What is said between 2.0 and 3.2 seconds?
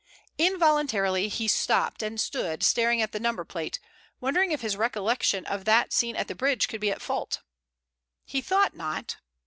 and stood staring at the